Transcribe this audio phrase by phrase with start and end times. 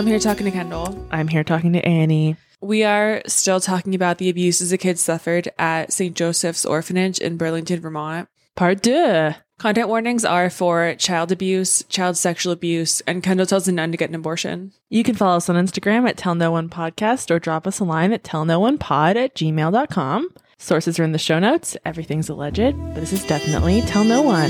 [0.00, 1.06] I'm here talking to Kendall.
[1.10, 2.36] I'm here talking to Annie.
[2.62, 6.16] We are still talking about the abuses a kid suffered at St.
[6.16, 8.26] Joseph's Orphanage in Burlington, Vermont.
[8.56, 9.34] Part deux.
[9.58, 13.98] Content warnings are for child abuse, child sexual abuse, and Kendall tells a nun to
[13.98, 14.72] get an abortion.
[14.88, 17.84] You can follow us on Instagram at Tell No One Podcast or drop us a
[17.84, 20.30] line at tellnoonepod at gmail.com.
[20.56, 21.76] Sources are in the show notes.
[21.84, 24.48] Everything's alleged, but this is definitely Tell No One.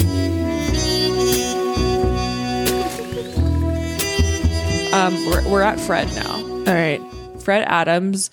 [4.93, 6.33] Um, we're, we're at Fred now.
[6.33, 7.01] All right.
[7.43, 8.30] Fred Adams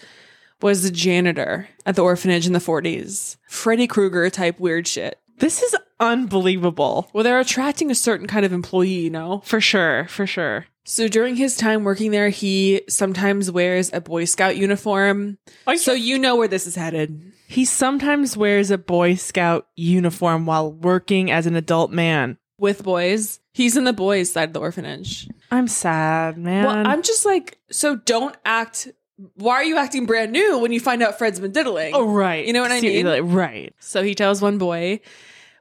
[0.61, 3.37] was the janitor at the orphanage in the 40s.
[3.47, 5.19] Freddy Krueger type weird shit.
[5.37, 7.09] This is unbelievable.
[7.13, 9.41] Well, they're attracting a certain kind of employee, you know?
[9.45, 10.07] For sure.
[10.07, 10.65] For sure.
[10.83, 15.37] So during his time working there, he sometimes wears a Boy Scout uniform.
[15.75, 17.33] So you know where this is headed.
[17.47, 22.37] He sometimes wears a Boy Scout uniform while working as an adult man.
[22.57, 23.39] With boys.
[23.57, 25.27] He's in the boys' side of the orphanage.
[25.49, 26.63] I'm sad, man.
[26.63, 28.87] Well, I'm just like, so don't act.
[29.33, 31.95] Why are you acting brand new when you find out Fred's been diddling?
[31.95, 32.45] oh, right.
[32.45, 33.07] You know what I See, mean?
[33.07, 33.73] like, right.
[33.79, 34.99] So he tells one boy,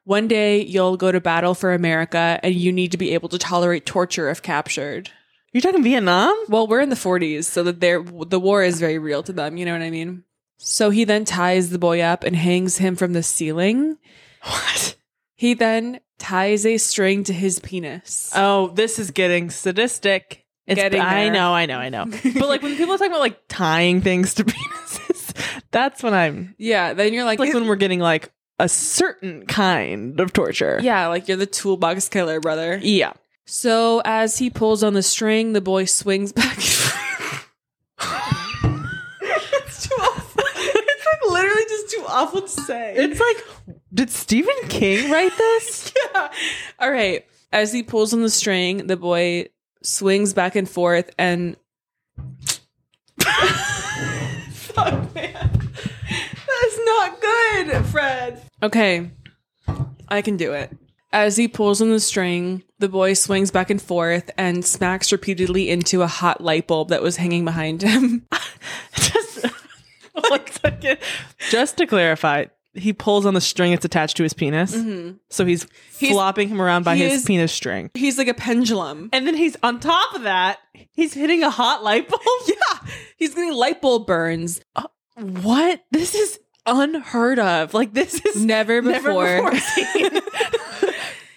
[0.04, 3.38] one day you'll go to battle for America and you need to be able to
[3.38, 5.08] tolerate torture if captured.
[5.54, 6.36] You're talking Vietnam?
[6.50, 9.56] Well, we're in the 40s, so that they're, the war is very real to them.
[9.56, 10.22] You know what I mean?
[10.58, 13.96] So he then ties the boy up and hangs him from the ceiling.
[14.42, 14.96] What?
[15.34, 18.32] He then ties a string to his penis.
[18.34, 20.44] Oh, this is getting sadistic.
[20.66, 21.32] It's, Getting I there.
[21.32, 22.06] know, I know, I know.
[22.24, 26.56] but like when people are talking about like tying things to penises, that's when I'm
[26.58, 30.80] yeah, then you're like, like when we're getting like a certain kind of torture.
[30.82, 32.80] yeah, like you're the toolbox killer, brother.
[32.82, 33.12] Yeah.
[33.44, 36.58] So as he pulls on the string, the boy swings back.
[36.58, 37.05] it's too
[41.36, 42.94] literally just too awful to say.
[42.96, 45.92] It's like, did Stephen King write this?
[46.14, 46.30] yeah.
[46.78, 47.26] All right.
[47.52, 49.48] As he pulls on the string, the boy
[49.82, 51.56] swings back and forth and
[54.50, 55.50] Fuck, man.
[55.52, 58.42] That's not good, Fred.
[58.62, 59.10] Okay.
[60.08, 60.76] I can do it.
[61.12, 65.70] As he pulls on the string, the boy swings back and forth and smacks repeatedly
[65.70, 68.26] into a hot light bulb that was hanging behind him.
[70.62, 70.98] second.
[71.50, 74.74] Just to clarify, he pulls on the string that's attached to his penis.
[74.74, 75.16] Mm-hmm.
[75.30, 75.66] So he's,
[75.98, 77.90] He's- flopping him around by his is- penis string.
[77.94, 79.08] He's like a pendulum.
[79.12, 80.58] And then he's on top of that,
[80.92, 82.20] he's hitting a hot light bulb.
[82.46, 82.88] Yeah.
[83.16, 84.60] He's getting light bulb burns.
[84.74, 84.84] Uh,
[85.16, 85.82] what?
[85.90, 87.72] This is unheard of.
[87.74, 89.50] Like this is Never never before.
[89.50, 90.20] before seen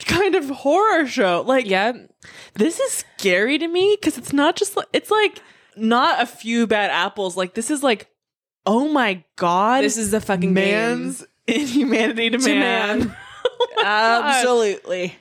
[0.06, 1.44] kind of horror show.
[1.46, 1.94] Like Yeah.
[2.56, 5.42] this is scary to me because it's not just like it's like
[5.76, 7.38] not a few bad apples.
[7.38, 8.10] Like this is like,
[8.66, 13.00] oh my god, This is the fucking man's inhumanity to, To man.
[13.00, 13.16] man.
[13.78, 14.22] Oh.
[14.26, 15.16] Absolutely.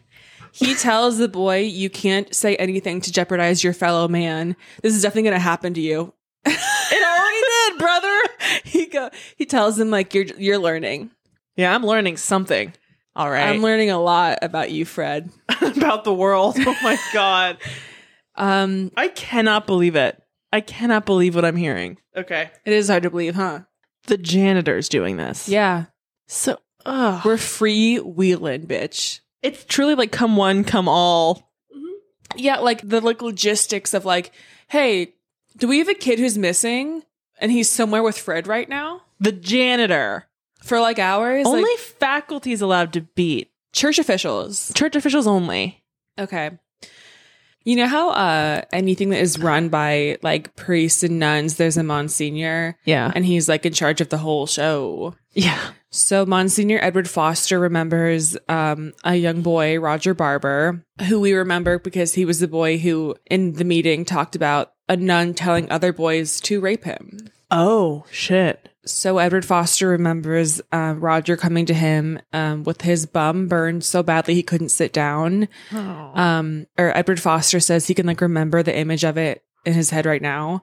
[0.52, 4.56] He tells the boy, "You can't say anything to jeopardize your fellow man.
[4.82, 6.12] This is definitely going to happen to you."
[6.90, 8.20] It already did, brother.
[8.64, 9.10] He go.
[9.36, 11.10] He tells him like, "You're you're learning.
[11.56, 12.72] Yeah, I'm learning something.
[13.14, 16.56] All right, I'm learning a lot about you, Fred." about the world.
[16.58, 17.58] Oh my god.
[18.36, 20.20] Um, I cannot believe it.
[20.52, 21.98] I cannot believe what I'm hearing.
[22.16, 22.50] Okay.
[22.64, 23.60] it is hard to believe, huh?
[24.06, 25.48] The janitor's doing this.
[25.48, 25.86] Yeah,
[26.26, 27.22] So, ugh.
[27.24, 29.20] we're free wheeling, bitch.
[29.42, 31.50] it's truly like come one, come all.
[31.74, 32.38] Mm-hmm.
[32.38, 34.32] Yeah, like the like logistics of like,
[34.68, 35.14] hey,
[35.56, 37.02] do we have a kid who's missing
[37.40, 40.26] and he's somewhere with Fred right now The janitor.
[40.62, 41.46] for like hours?
[41.46, 43.50] only like faculty is allowed to beat.
[43.72, 44.72] church officials.
[44.74, 45.84] Church officials only.
[46.18, 46.50] Okay.
[47.64, 51.82] You know how uh anything that is run by like priests and nuns, there's a
[51.82, 53.12] Monsignor Yeah.
[53.14, 55.14] and he's like in charge of the whole show.
[55.32, 55.60] Yeah.
[55.90, 62.14] So Monsignor Edward Foster remembers um a young boy, Roger Barber, who we remember because
[62.14, 66.40] he was the boy who in the meeting talked about a nun telling other boys
[66.42, 67.28] to rape him.
[67.50, 68.68] Oh, shit.
[68.88, 74.02] So Edward Foster remembers uh, Roger coming to him um, with his bum burned so
[74.02, 75.48] badly he couldn't sit down.
[76.14, 79.90] Um, or Edward Foster says he can like remember the image of it in his
[79.90, 80.62] head right now,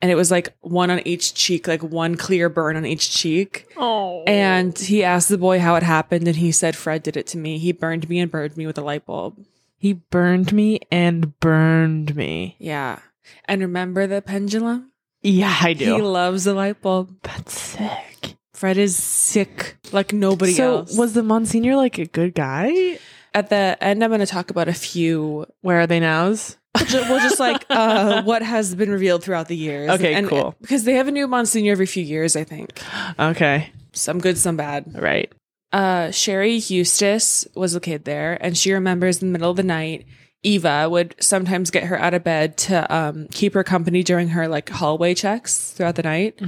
[0.00, 3.72] and it was like one on each cheek, like one clear burn on each cheek.
[3.76, 4.24] Oh.
[4.26, 7.38] And he asked the boy how it happened, and he said, "Fred did it to
[7.38, 7.58] me.
[7.58, 9.38] He burned me and burned me with a light bulb."
[9.82, 12.54] he burned me and burned me.
[12.60, 13.00] Yeah.
[13.46, 14.91] And remember the pendulum?
[15.22, 15.96] Yeah, I do.
[15.96, 17.14] He loves the light bulb.
[17.22, 18.36] That's sick.
[18.54, 20.96] Fred is sick like nobody so else.
[20.96, 22.98] was the Monsignor like a good guy?
[23.34, 25.46] At the end, I'm going to talk about a few.
[25.62, 26.58] Where are they nows?
[26.76, 29.90] We'll ju- we'll just like uh, what has been revealed throughout the years.
[29.90, 30.54] Okay, and, cool.
[30.60, 32.80] Because they have a new Monsignor every few years, I think.
[33.18, 33.72] Okay.
[33.92, 35.00] Some good, some bad.
[35.00, 35.32] Right.
[35.72, 39.62] Uh, Sherry Eustace was a kid there, and she remembers in the middle of the
[39.62, 40.06] night
[40.42, 44.48] Eva would sometimes get her out of bed to um, keep her company during her
[44.48, 46.38] like hallway checks throughout the night.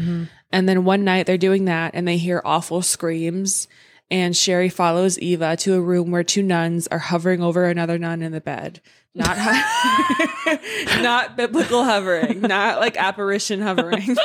[0.52, 3.68] And then one night they're doing that and they hear awful screams.
[4.10, 8.20] And Sherry follows Eva to a room where two nuns are hovering over another nun
[8.22, 8.80] in the bed.
[9.14, 10.56] Not ho-
[11.02, 14.16] not biblical hovering, not like apparition hovering.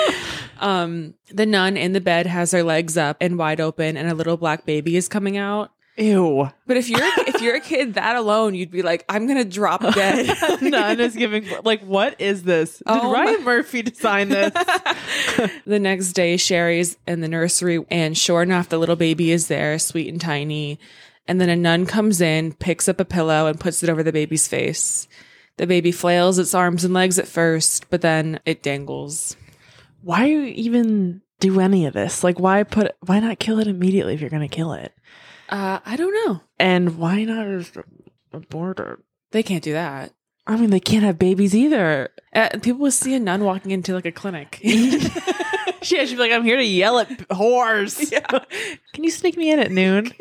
[0.60, 4.14] um, the nun in the bed has her legs up and wide open, and a
[4.14, 5.72] little black baby is coming out.
[5.96, 6.48] Ew.
[6.66, 9.80] But if you're if you're a kid that alone, you'd be like, I'm gonna drop
[9.94, 10.36] dead.
[10.60, 12.78] Nun is giving like what is this?
[12.78, 14.52] Did Oh Ryan Murphy design this?
[15.66, 19.78] the next day, Sherry's in the nursery, and sure enough, the little baby is there,
[19.78, 20.80] sweet and tiny.
[21.26, 24.12] And then a nun comes in, picks up a pillow, and puts it over the
[24.12, 25.08] baby's face.
[25.56, 29.36] The baby flails its arms and legs at first, but then it dangles.
[30.02, 32.24] why even do any of this?
[32.24, 34.92] Like why put why not kill it immediately if you're gonna kill it?
[35.54, 36.40] Uh, I don't know.
[36.58, 37.76] And why not just
[38.32, 38.98] abort it?
[39.30, 40.12] They can't do that.
[40.48, 42.10] I mean they can't have babies either.
[42.34, 44.58] Uh, people will see a nun walking into like a clinic.
[45.82, 48.10] she should be like, I'm here to yell at whores.
[48.12, 48.40] Yeah.
[48.94, 50.12] Can you sneak me in at noon?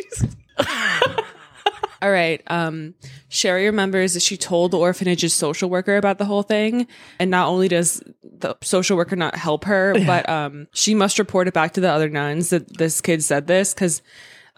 [2.00, 2.44] All right.
[2.46, 2.94] Um,
[3.30, 6.86] Sherry remembers that she told the orphanage's social worker about the whole thing.
[7.18, 11.48] And not only does the social worker not help her, but um, she must report
[11.48, 14.04] it back to the other nuns that this kid said this because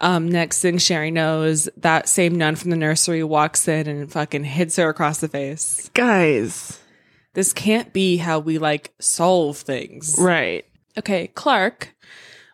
[0.00, 4.44] um, next thing Sherry knows, that same nun from the nursery walks in and fucking
[4.44, 5.90] hits her across the face.
[5.94, 6.78] Guys.
[7.34, 10.16] This can't be how we like solve things.
[10.18, 10.64] Right.
[10.98, 11.94] Okay, Clark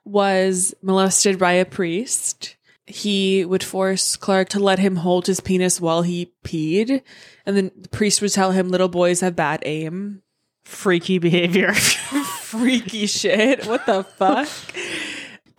[0.04, 2.56] was molested by a priest.
[2.86, 7.02] He would force Clark to let him hold his penis while he peed.
[7.46, 10.22] And then the priest would tell him little boys have bad aim.
[10.64, 11.72] Freaky behavior.
[11.74, 13.66] Freaky shit.
[13.66, 14.48] What the fuck?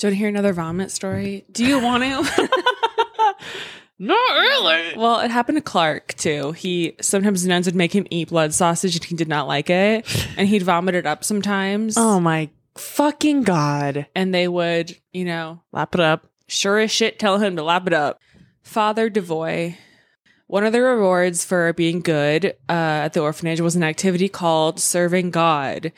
[0.03, 1.45] Do you want to hear another vomit story?
[1.49, 2.49] Do you want to?
[3.99, 4.97] Not really.
[4.97, 6.51] well, it happened to Clark too.
[6.51, 10.05] He sometimes nuns would make him eat blood sausage and he did not like it.
[10.35, 11.95] And he'd vomit it up sometimes.
[11.95, 14.07] Oh my fucking god.
[14.13, 16.27] And they would, you know, Lap it up.
[16.47, 18.19] sure as shit tell him to lap it up.
[18.61, 19.77] Father Devoy.
[20.47, 24.81] One of the rewards for being good uh, at the orphanage was an activity called
[24.81, 25.93] Serving God.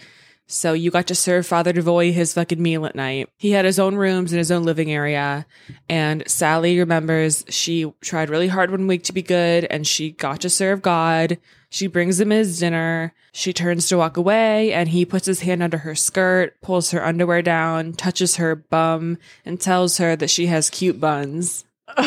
[0.48, 3.30] So you got to serve Father Devoy his fucking meal at night.
[3.38, 5.46] He had his own rooms and his own living area.
[5.90, 10.42] And Sally remembers she tried really hard one week to be good and she got
[10.42, 11.40] to serve God.
[11.70, 13.14] She brings him his dinner.
[13.34, 17.04] She turns to walk away and he puts his hand under her skirt, pulls her
[17.04, 21.66] underwear down, touches her bum, and tells her that she has cute buns.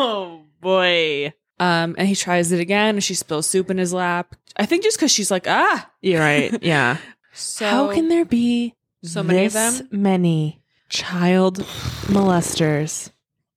[0.00, 1.32] Oh boy.
[1.58, 4.36] Um, and he tries it again and she spills soup in his lap.
[4.56, 5.90] I think just because she's like, ah.
[6.00, 6.62] You're right.
[6.62, 6.98] Yeah.
[7.38, 8.74] So How can there be
[9.04, 9.88] So many of them?
[9.92, 11.58] many child
[12.08, 13.10] molesters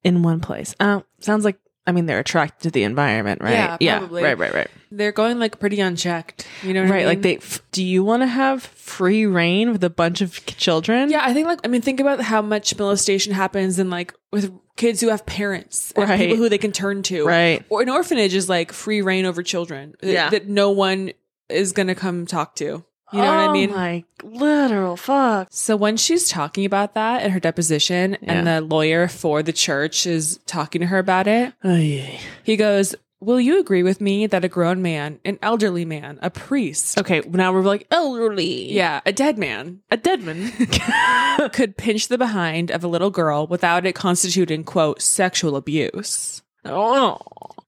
[0.04, 0.76] in one place?
[0.80, 1.58] Uh, sounds like
[1.88, 3.76] I mean they're attracted to the environment, right?
[3.82, 4.24] Yeah, probably.
[4.24, 4.68] Right, right, right.
[4.92, 6.48] they're going like pretty unchecked.
[6.64, 7.08] You know what I Right, mean?
[7.08, 7.38] like they.
[7.38, 11.10] F- do you want to have free reign with a bunch of k- children?
[11.10, 14.54] Yeah, I think like I mean, think about how much molestation happens in like with
[14.78, 16.20] kids who have parents, Right.
[16.20, 17.66] people who they can turn to, Right.
[17.70, 20.30] Or an orphanage is like free reign over children, that- Yeah.
[20.30, 21.12] that no one
[21.50, 22.86] is gonna come talk to.
[23.12, 23.72] You know what I Oh mean?
[23.72, 25.48] My literal fuck.
[25.52, 30.06] So when she's talking about that in her deposition, and the lawyer for the church
[30.08, 32.18] is talking to her about it, Oh yeah.
[32.44, 36.30] he goes, "Will you agree with me that a grown man, an elderly man, a
[36.30, 38.72] priest, Okay, now we're like elderly.
[38.72, 40.52] yeah, a dead man, a dead man.
[41.52, 47.18] could pinch the behind of a little girl without it constituting quote sexual abuse?" Oh.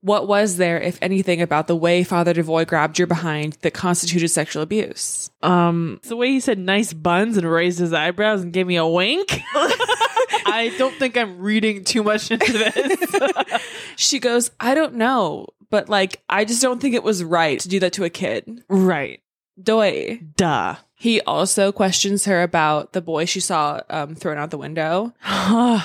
[0.02, 4.28] What was there, if anything, about the way Father Devoy grabbed your behind that constituted
[4.28, 5.30] sexual abuse?
[5.42, 8.86] Um, the way he said nice buns and raised his eyebrows and gave me a
[8.86, 9.40] wink.
[9.56, 13.62] I don't think I'm reading too much into this.
[13.96, 17.70] She goes, I don't know, but like, I just don't think it was right to
[17.70, 18.64] do that to a kid.
[18.68, 19.22] right.
[19.62, 20.20] Doy.
[20.36, 20.78] Duh.
[20.96, 25.14] He also questions her about the boy she saw um, thrown out the window.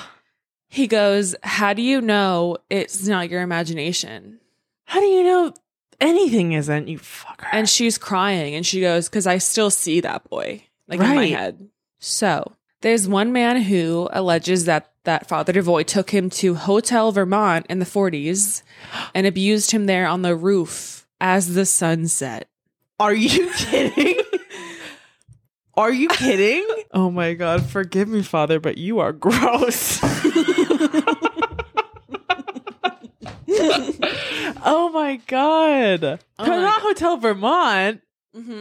[0.69, 4.41] He goes, How do you know it's not your imagination?
[4.85, 5.55] How do you know
[6.01, 7.49] anything isn't, you fucker?
[7.53, 11.27] And she's crying and she goes, Because I still see that boy, like in my
[11.27, 11.69] head.
[11.99, 17.65] So there's one man who alleges that that Father Devoy took him to Hotel Vermont
[17.71, 18.63] in the 40s
[19.15, 22.49] and abused him there on the roof as the sun set.
[23.01, 24.21] Are you kidding?
[25.79, 26.67] Are you kidding?
[26.93, 30.01] oh my god, forgive me, Father, but you are gross.
[34.65, 36.03] oh my god.
[36.05, 38.01] Oh my Vermont Hotel Vermont.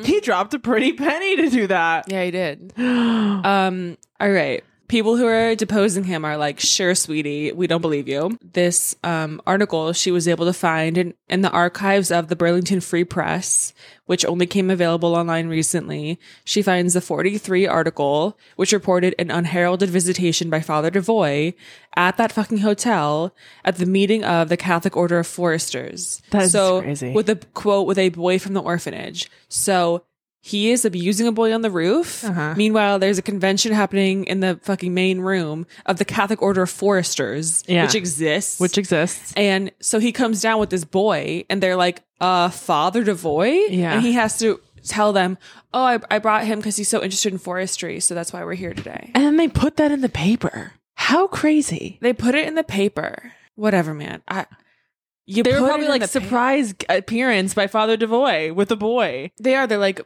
[0.04, 2.06] He dropped a pretty penny to do that.
[2.08, 2.74] Yeah, he did.
[2.78, 4.64] Um, all right.
[4.88, 8.38] People who are deposing him are like, sure, sweetie, we don't believe you.
[8.42, 12.82] This um, article she was able to find in, in the archives of the Burlington
[12.82, 13.74] Free Press,
[14.06, 16.20] which only came available online recently.
[16.46, 21.54] She finds the 43 article, which reported an unheralded visitation by Father Devoy
[21.96, 26.22] at that fucking hotel at the meeting of the Catholic Order of Foresters.
[26.32, 27.12] That is so, crazy.
[27.12, 29.30] With a quote with a boy from the orphanage.
[29.50, 30.04] So
[30.48, 32.24] he is abusing a boy on the roof.
[32.24, 32.54] Uh-huh.
[32.56, 36.70] Meanwhile, there's a convention happening in the fucking main room of the Catholic Order of
[36.70, 37.84] Foresters, Yeah.
[37.86, 38.60] which exists.
[38.60, 39.34] Which exists.
[39.36, 43.94] and so he comes down with this boy, and they're like, "Uh, Father Devoy," Yeah.
[43.94, 45.38] and he has to tell them,
[45.74, 48.54] "Oh, I, I brought him because he's so interested in forestry, so that's why we're
[48.56, 50.72] here today." And then they put that in the paper.
[50.96, 51.98] How crazy.
[52.02, 53.34] They put it in the paper.
[53.56, 54.22] Whatever, man.
[54.28, 54.46] I
[55.26, 59.32] you They were probably like the pa- surprise appearance by Father Devoy with a boy.
[59.40, 59.68] They are.
[59.68, 60.00] They're like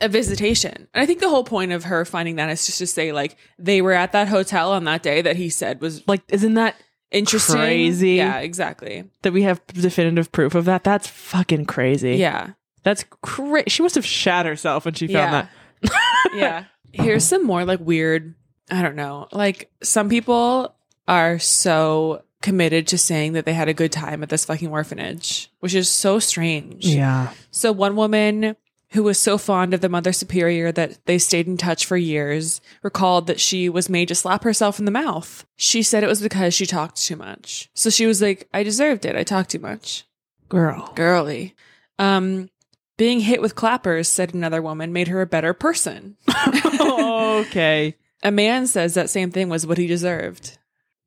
[0.00, 0.88] a visitation.
[0.92, 3.36] And I think the whole point of her finding that is just to say, like,
[3.58, 6.76] they were at that hotel on that day that he said was Like, isn't that
[7.10, 7.56] interesting.
[7.56, 8.10] Crazy.
[8.12, 9.04] Yeah, exactly.
[9.22, 10.84] that we have definitive proof of that?
[10.84, 12.16] That's fucking crazy.
[12.16, 12.50] Yeah.
[12.82, 13.68] That's crazy.
[13.70, 15.46] She must have shat herself when she found Yeah.
[15.82, 16.30] that.
[16.34, 16.64] yeah.
[16.92, 18.34] Here's some more like weird,
[18.70, 19.28] I don't know.
[19.32, 20.74] Like some people
[21.08, 25.50] are so committed to saying that they had a good time at this fucking orphanage,
[25.60, 26.84] which is so strange.
[26.86, 27.32] Yeah.
[27.50, 28.56] So one woman
[28.96, 32.60] who was so fond of the mother superior that they stayed in touch for years
[32.82, 35.46] recalled that she was made to slap herself in the mouth.
[35.54, 37.70] She said it was because she talked too much.
[37.74, 39.14] So she was like, I deserved it.
[39.14, 40.04] I talked too much.
[40.48, 40.92] Girl.
[40.96, 41.54] Girly.
[41.98, 42.50] Um
[42.96, 46.16] being hit with clappers, said another woman, made her a better person.
[46.80, 47.94] okay.
[48.22, 50.58] A man says that same thing was what he deserved.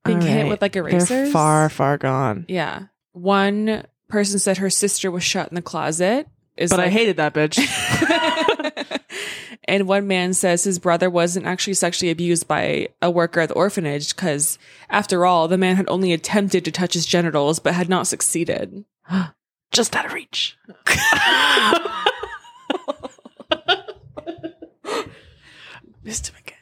[0.05, 1.31] Being All hit with like They're erasers.
[1.31, 2.46] far, far gone.
[2.48, 2.84] Yeah.
[3.13, 6.27] One person said her sister was shut in the closet.
[6.60, 7.58] Is But I hated that bitch.
[9.63, 13.56] and one man says his brother wasn't actually sexually abused by a worker at the
[13.56, 17.88] orphanage because, after all, the man had only attempted to touch his genitals but had
[17.88, 18.84] not succeeded.
[19.72, 20.58] Just out of reach.
[26.04, 26.58] Missed him again.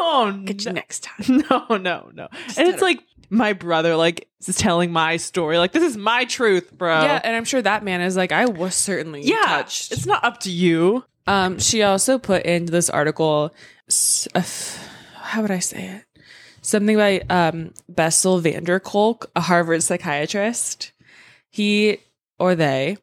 [0.00, 1.44] oh, Get you next time.
[1.50, 2.28] No, no, no.
[2.56, 5.58] and it's like my brother, like, is telling my story.
[5.58, 7.02] Like, this is my truth, bro.
[7.02, 9.36] Yeah, and I'm sure that man is like, I was certainly Yeah.
[9.44, 9.92] touched.
[9.92, 11.04] It's not up to you.
[11.26, 13.54] Um, she also put into this article,
[13.88, 16.04] f- how would I say it?
[16.62, 20.92] Something by um, Bessel van der Kolk, a Harvard psychiatrist.
[21.50, 21.98] He
[22.38, 22.96] or they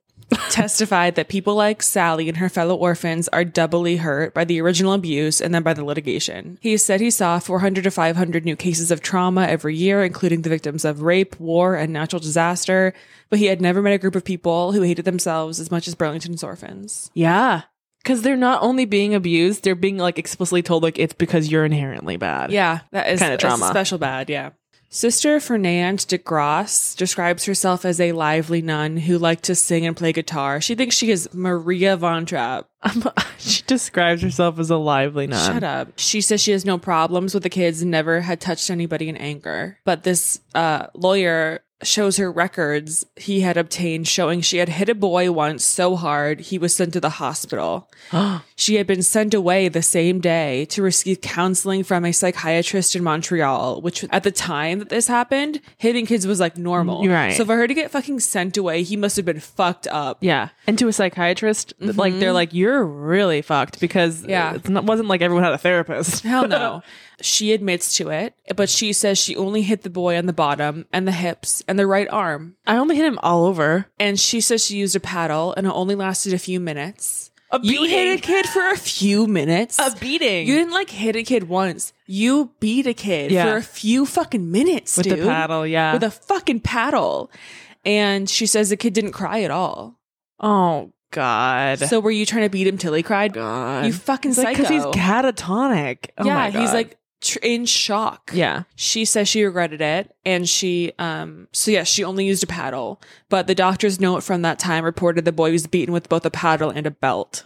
[0.49, 4.93] testified that people like Sally and her fellow orphans are doubly hurt by the original
[4.93, 6.57] abuse and then by the litigation.
[6.61, 10.49] He said he saw 400 to 500 new cases of trauma every year, including the
[10.49, 12.93] victims of rape, war, and natural disaster,
[13.29, 15.95] but he had never met a group of people who hated themselves as much as
[15.95, 17.11] Burlington's orphans.
[17.13, 17.63] Yeah.
[18.03, 21.65] Because they're not only being abused, they're being like explicitly told like it's because you're
[21.65, 22.51] inherently bad.
[22.51, 23.67] Yeah, that is Kinda that's trauma.
[23.67, 24.29] special bad.
[24.29, 24.51] Yeah.
[24.95, 29.97] Sister Fernand de Grasse describes herself as a lively nun who liked to sing and
[29.97, 30.61] play guitar.
[30.61, 32.69] She thinks she is Maria von Trapp.
[33.37, 35.53] she describes herself as a lively nun.
[35.53, 35.89] Shut up.
[35.97, 39.79] She says she has no problems with the kids never had touched anybody in anger.
[39.83, 44.95] But this uh, lawyer shows her records he had obtained showing she had hit a
[44.95, 47.89] boy once so hard he was sent to the hospital.
[48.57, 53.03] She had been sent away the same day to receive counseling from a psychiatrist in
[53.03, 57.05] Montreal, which at the time that this happened, hitting kids was like normal.
[57.05, 57.33] Right.
[57.33, 60.19] So for her to get fucking sent away, he must have been fucked up.
[60.21, 60.49] Yeah.
[60.67, 62.33] And to a psychiatrist, like they're mm-hmm.
[62.33, 64.55] like, you're really fucked because Yeah.
[64.55, 66.23] it wasn't like everyone had a therapist.
[66.23, 66.81] Hell no.
[67.21, 70.85] she admits to it, but she says she only hit the boy on the bottom
[70.91, 72.55] and the hips and the right arm.
[72.65, 73.87] I only hit him all over.
[73.99, 77.31] And she says she used a paddle and it only lasted a few minutes.
[77.51, 79.77] A You hit a kid for a few minutes.
[79.79, 80.47] A beating.
[80.47, 81.93] You didn't like hit a kid once.
[82.07, 83.45] You beat a kid Yeah.
[83.45, 85.19] for a few fucking minutes, with dude.
[85.19, 85.93] the paddle, yeah.
[85.93, 87.29] With a fucking paddle.
[87.85, 89.99] And she says the kid didn't cry at all.
[90.39, 91.79] Oh God.
[91.79, 93.33] So were you trying to beat him till he cried?
[93.33, 93.85] God.
[93.85, 94.69] You fucking It's like psycho.
[94.73, 96.09] he's catatonic.
[96.17, 98.31] Oh yeah, my he's like tr- in shock.
[98.33, 98.63] yeah.
[98.75, 103.01] She says she regretted it and she um so yeah, she only used a paddle.
[103.29, 106.31] But the doctor's note from that time reported the boy was beaten with both a
[106.31, 107.45] paddle and a belt.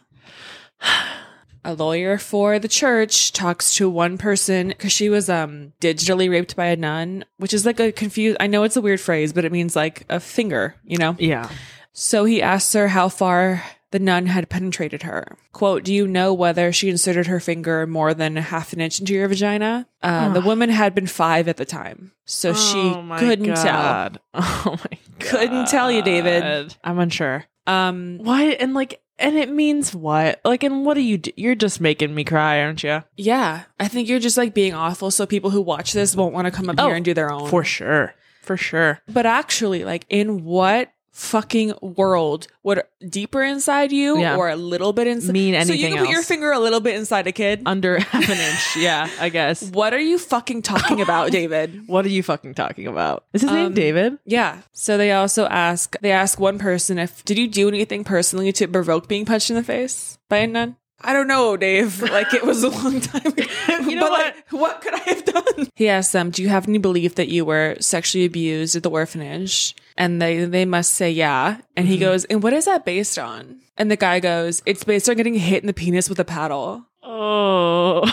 [1.66, 6.56] a lawyer for the church talks to one person because she was um digitally raped
[6.56, 9.46] by a nun, which is like a confused I know it's a weird phrase, but
[9.46, 11.16] it means like a finger, you know?
[11.20, 11.50] Yeah.
[11.94, 15.38] So he asks her how far the nun had penetrated her.
[15.52, 19.14] Quote, Do you know whether she inserted her finger more than half an inch into
[19.14, 19.88] your vagina?
[20.02, 22.12] Uh, the woman had been five at the time.
[22.26, 24.12] So she Oh my couldn't tell.
[24.36, 25.20] Oh my God.
[25.20, 26.76] Couldn't tell you, David.
[26.84, 27.46] I'm unsure.
[27.68, 28.44] Um, Why?
[28.60, 30.40] And like, And it means what?
[30.46, 31.32] Like, and what do you do?
[31.36, 33.04] You're just making me cry, aren't you?
[33.18, 33.64] Yeah.
[33.80, 36.52] I think you're just like being awful so people who watch this won't want to
[36.52, 37.50] come up Oh, here and do their own.
[37.50, 38.14] For sure.
[38.44, 39.00] For sure.
[39.12, 44.38] but actually, like, in what fucking world What deeper inside you Yeah.
[44.38, 45.76] or a little bit inside Mean anything.
[45.76, 47.62] So you can put your finger a little bit inside a kid?
[47.66, 48.78] Under half an inch.
[48.78, 49.62] Yeah, I guess.
[49.72, 51.88] what are you fucking talking about, David?
[51.88, 53.26] What are you fucking talking about?
[53.34, 54.18] Is his Um, name David?
[54.26, 54.62] Yeah.
[54.72, 58.68] So they also ask they ask one person if did you do anything personally to
[58.68, 60.78] provoke being punched in the face by a nun?
[61.02, 62.02] I don't know, Dave.
[62.02, 63.44] Like it was a long time ago.
[63.88, 65.70] You know but like, what could I have done?
[65.76, 68.90] He asked them, "Do you have any belief that you were sexually abused at the
[68.90, 71.60] orphanage?" And they they must say yeah.
[71.76, 72.02] And he mm-hmm.
[72.02, 75.36] goes, "And what is that based on?" And the guy goes, "It's based on getting
[75.36, 78.06] hit in the penis with a paddle." Oh.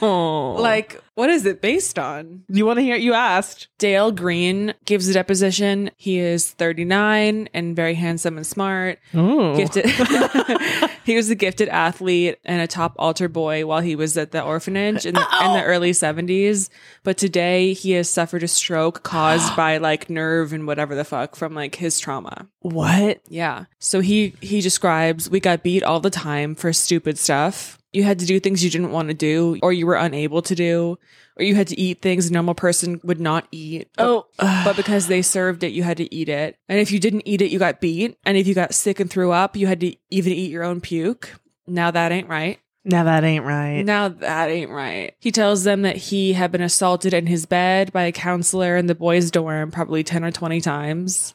[0.60, 2.44] Like, what is it based on?
[2.48, 2.94] you want to hear?
[2.96, 3.02] it?
[3.02, 3.68] You asked.
[3.78, 5.90] Dale Green gives a deposition.
[5.96, 8.98] He is 39 and very handsome and smart.
[9.12, 9.84] Gifted.
[11.04, 14.42] he was a gifted athlete and a top altar boy while he was at the
[14.42, 16.70] orphanage in the, in the early 70s.
[17.02, 21.36] But today he has suffered a stroke caused by like nerve and whatever the fuck
[21.36, 22.48] from like his trauma.
[22.60, 23.20] What?
[23.28, 23.64] Yeah.
[23.78, 27.59] So he he describes we got beat all the time for stupid stuff.
[27.92, 30.54] You had to do things you didn't want to do or you were unable to
[30.54, 30.98] do
[31.36, 33.88] or you had to eat things a normal person would not eat.
[33.96, 34.26] But, Oh.
[34.38, 36.56] but because they served it, you had to eat it.
[36.68, 38.16] And if you didn't eat it, you got beat.
[38.24, 40.80] And if you got sick and threw up, you had to even eat your own
[40.80, 41.32] puke.
[41.66, 42.58] Now that ain't right.
[42.84, 43.82] Now that ain't right.
[43.84, 45.14] Now that ain't right.
[45.18, 48.86] He tells them that he had been assaulted in his bed by a counselor in
[48.86, 51.34] the boys' dorm probably 10 or 20 times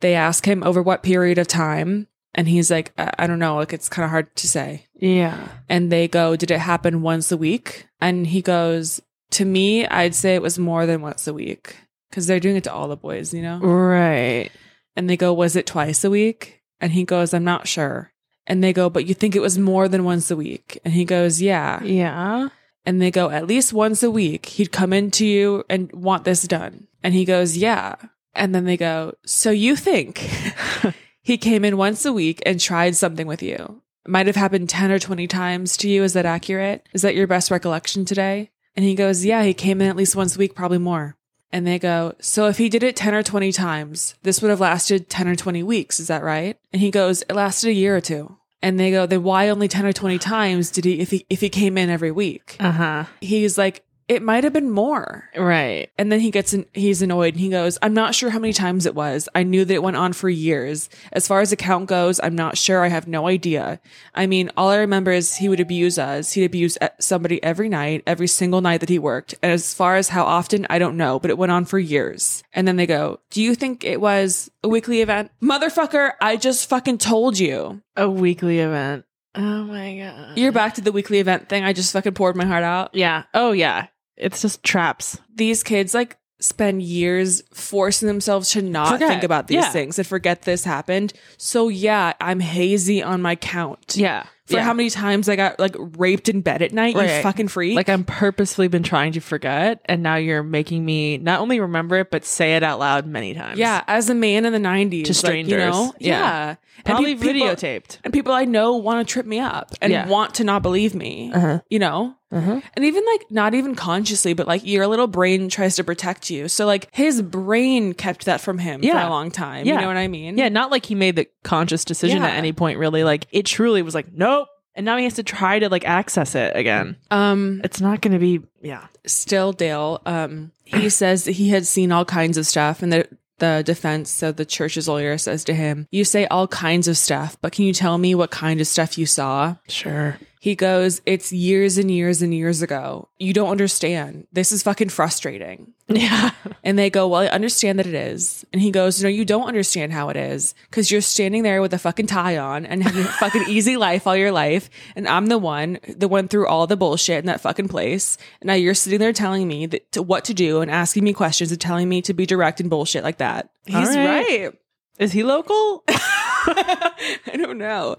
[0.00, 3.56] they ask him over what period of time and he's like i, I don't know
[3.56, 5.48] like it's kind of hard to say Yeah.
[5.68, 7.86] and they go did it happen once a week?
[8.00, 9.00] And he goes
[9.30, 11.76] to me i'd say it was more than once a week.
[12.10, 13.58] Because they're doing it to all the boys you know?
[13.58, 14.50] Right.
[14.94, 16.62] and they go was it twice a week?
[16.80, 18.12] And he goes i'm not sure.
[18.46, 20.78] And they go but you think it was more than once a week?
[20.84, 21.82] And he goes yeah.
[21.82, 22.48] Yeah.
[22.84, 24.46] and they go at least once a week.
[24.46, 26.86] He'd come into you and want this done.
[27.02, 27.96] And he goes yeah.
[28.34, 30.18] And then they go so you think
[31.22, 34.90] he came in once a week and tried something with you might have happened 10
[34.90, 36.02] or 20 times to you.
[36.02, 36.86] Is that accurate?
[36.92, 38.50] Is that your best recollection today?
[38.74, 41.16] And he goes yeah he came in at least once a week probably more.
[41.52, 44.60] And they go so if he did it 10 or 20 times this would have
[44.60, 45.98] lasted 10 or 20 weeks.
[46.00, 46.58] Is that right?
[46.72, 48.36] And he goes it lasted a year or two.
[48.62, 51.40] And they go then why only 10 or 20 times did he if he if
[51.40, 52.56] he came in every week?
[52.60, 53.04] Uh huh.
[53.20, 55.28] he's like it might have been more.
[55.36, 55.90] Right.
[55.98, 58.52] and then he gets in, he's annoyed and he goes i'm not sure how many
[58.52, 59.28] times it was.
[59.34, 60.88] I knew that it went on for years.
[61.12, 62.84] As far as the count goes i'm not sure.
[62.84, 63.80] I have no idea.
[64.14, 66.32] I mean all i remember is he would abuse us.
[66.32, 69.34] He'd abuse e- somebody every night every single night that he worked.
[69.42, 72.42] And as far as how often i don't know but it went on for years.
[72.52, 75.30] And then they go do you think it was a weekly event?
[75.42, 77.82] Motherfucker i just fucking told you.
[77.96, 79.04] A weekly event.
[79.34, 80.38] Oh my god.
[80.38, 81.64] you're back to the weekly event thing.
[81.64, 82.94] I just fucking poured my heart out.
[82.94, 83.24] Yeah.
[83.34, 83.88] Oh yeah.
[84.16, 85.18] It's just traps.
[85.34, 89.08] these kids like spend years forcing themselves to not Forget.
[89.08, 89.70] think about these Yeah.
[89.70, 91.14] things and forget this happened.
[91.38, 93.94] So yeah, I'm hazy on my count.
[93.96, 94.24] Yeah.
[94.46, 97.74] For how many times I got like raped in bed at night, you fucking freak.
[97.74, 101.96] Like I'm purposely been trying to forget, and now you're making me not only remember
[101.96, 103.58] it but say it out loud many times.
[103.58, 105.04] yeah, as a man in the 90s.
[105.06, 105.50] To like, strangers.
[105.52, 105.94] you know?
[105.98, 106.10] Yeah.
[106.20, 106.54] Yeah.
[106.84, 107.98] probably And pe- people- videotaped.
[108.04, 110.06] And people I know want to trip me up and Yeah.
[110.06, 111.32] want to not believe me.
[111.34, 111.58] Uh-huh.
[111.68, 112.14] You know?
[112.32, 112.60] Uh-huh.
[112.74, 116.48] And even like not even consciously, but like your little brain tries to protect you.
[116.48, 119.64] So like his brain kept that from him for a long time.
[119.64, 119.74] Yeah.
[119.74, 120.36] You know what I mean?
[120.36, 122.28] Yeah, not like he made the conscious decision Yeah.
[122.28, 122.78] at any point.
[122.78, 125.86] Really, like it truly was like nope, and now he has to try to like
[125.86, 126.96] access it again.
[127.10, 128.40] Um It's not going to be.
[128.60, 128.86] Yeah.
[129.06, 133.08] still Dale, um, he says that he had seen all kinds of stuff and the
[133.38, 137.36] the defense, so the church's lawyer says to him, You say all kinds of stuff,
[137.42, 139.56] but can you tell me what kind of stuff you saw?
[139.68, 140.16] Sure.
[140.46, 143.08] He goes, It's years and years and years ago.
[143.18, 144.28] You don't understand.
[144.32, 145.72] This is fucking frustrating.
[145.88, 146.30] Yeah.
[146.62, 148.46] And they go, Well, I understand that it is.
[148.52, 151.74] And he goes, No, you don't understand how it is because you're standing there with
[151.74, 154.70] a fucking tie on and having a fucking easy life all your life.
[154.94, 158.16] And I'm the one that went through all the bullshit in that fucking place.
[158.40, 161.12] And now you're sitting there telling me that to, what to do and asking me
[161.12, 163.50] questions and telling me to be direct and bullshit like that.
[163.64, 164.06] He's right.
[164.06, 164.52] right.
[165.00, 165.82] Is he local?
[165.88, 167.96] I don't know.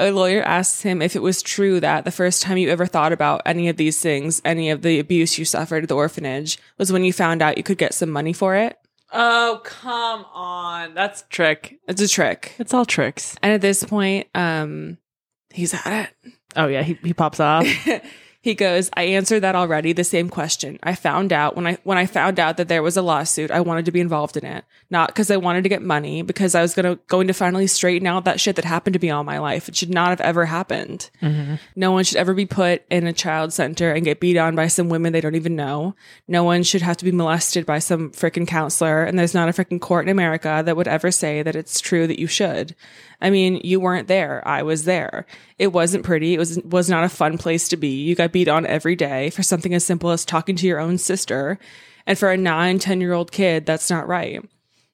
[0.00, 3.12] A lawyer asks him if it was true that the first time you ever thought
[3.12, 6.90] about any of these things, any of the abuse you suffered at the orphanage, was
[6.90, 8.78] when you found out you could get some money for it.
[9.12, 11.78] oh come on, that's trick.
[11.86, 12.54] It's a trick.
[12.58, 13.36] It's all tricks.
[13.42, 14.96] And at this point, um,
[15.50, 16.32] he's at it.
[16.56, 17.66] Oh yeah, he he pops off.
[18.42, 20.78] He goes, I answered that already, the same question.
[20.82, 23.60] I found out when I when I found out that there was a lawsuit, I
[23.60, 24.64] wanted to be involved in it.
[24.88, 28.06] Not because I wanted to get money, because I was gonna going to finally straighten
[28.06, 29.68] out that shit that happened to me all my life.
[29.68, 31.10] It should not have ever happened.
[31.20, 31.56] Mm-hmm.
[31.76, 34.68] No one should ever be put in a child center and get beat on by
[34.68, 35.94] some women they don't even know.
[36.26, 39.04] No one should have to be molested by some freaking counselor.
[39.04, 42.06] And there's not a freaking court in America that would ever say that it's true
[42.06, 42.74] that you should.
[43.20, 44.42] I mean, you weren't there.
[44.46, 45.26] I was there.
[45.58, 46.34] It wasn't pretty.
[46.34, 47.88] It was was not a fun place to be.
[48.02, 50.96] You got beat on every day for something as simple as talking to your own
[50.98, 51.58] sister.
[52.06, 54.42] And for a nine, 10 year old kid, that's not right.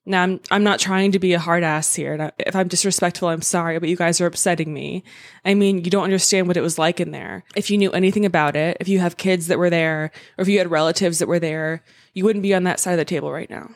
[0.09, 2.13] Now, I'm, I'm not trying to be a hard ass here.
[2.13, 5.03] And I- if I'm disrespectful, I'm sorry, but you guys are upsetting me.
[5.45, 7.43] I mean, you don't understand what it was like in there.
[7.57, 10.49] If you knew anything about it, if you have kids that were there, or if
[10.49, 11.83] you had relatives that were there,
[12.15, 13.71] you wouldn't be on that side of the table right now.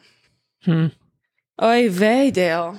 [0.64, 0.86] Hmm.
[1.62, 2.78] Oy vey, Dale.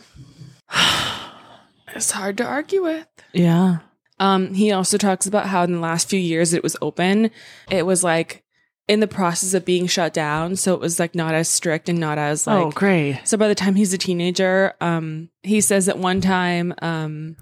[1.95, 3.07] It's hard to argue with.
[3.33, 3.79] Yeah.
[4.19, 7.31] Um, he also talks about how in the last few years it was open,
[7.69, 8.43] it was like
[8.87, 10.55] in the process of being shut down.
[10.55, 13.21] So it was like not as strict and not as like oh, great.
[13.23, 17.35] so by the time he's a teenager, um, he says at one time, um,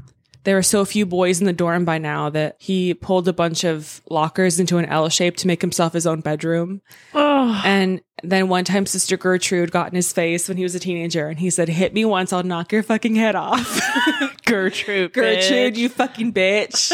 [0.46, 3.64] there were so few boys in the dorm by now that he pulled a bunch
[3.64, 6.82] of lockers into an L shape to make himself his own bedroom.
[7.14, 10.80] Oh, And then one time Sister Gertrude got in his face when he was a
[10.80, 13.80] teenager and he said, hit me once, I'll knock your fucking head off.
[14.46, 15.14] Gertrude.
[15.14, 15.78] Gertrude, bitch.
[15.78, 16.92] you fucking bitch.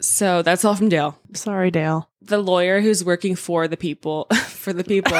[0.00, 1.18] so that's all from Dale.
[1.34, 2.08] Sorry, Dale.
[2.22, 5.16] the lawyer who's working for the people for the people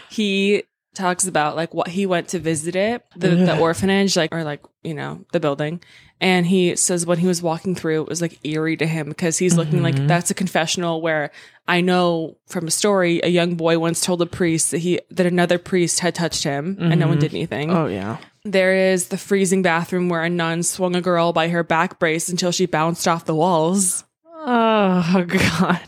[0.10, 0.64] he
[0.98, 4.60] talks about like what he went to visit it the, the orphanage like or like
[4.82, 5.80] you know the building
[6.20, 9.38] and he says when he was walking through it was like eerie to him because
[9.38, 10.08] he's looking like mm-hmm.
[10.08, 11.30] that's a confessional where
[11.68, 15.24] i know from a story a young boy once told a priest that he that
[15.24, 17.20] another priest had touched him and no one mm-hmm.
[17.20, 18.18] did anything Oh, yeah.
[18.44, 22.28] there is the freezing bathroom where a nun swung a girl by her back brace
[22.28, 24.04] until she bounced off the walls
[24.50, 25.80] Oh, God.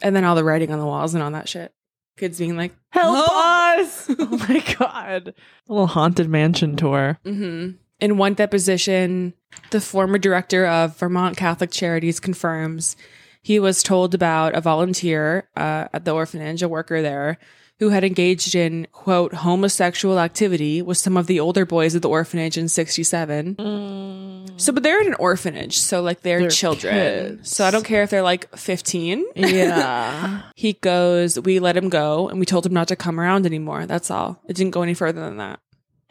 [0.00, 1.74] and then all the writing on the walls and all that shit.
[2.20, 4.10] Kids being like, Help "Help!" us.
[4.18, 5.28] Oh, my God.
[5.68, 7.18] A little haunted mansion tour.
[7.24, 9.32] hmm In one deposition,
[9.70, 12.94] the former director of Vermont Catholic Charities confirms
[13.42, 17.38] he was told about a volunteer uh, at the orphanage, a worker there,
[17.80, 22.08] who had engaged in, quote, homosexual activity with some of the older boys at the
[22.08, 23.56] orphanage in 67.
[23.56, 24.60] Mm.
[24.60, 26.94] So, but they're in an orphanage, so like they're, They're children.
[26.94, 27.50] kids.
[27.50, 29.24] So I don't care if they're like 15.
[29.34, 30.42] Yeah.
[30.54, 33.86] He goes, We let him go and we told him not to come around anymore.
[33.86, 34.40] That's all.
[34.46, 35.58] It didn't go any further than that.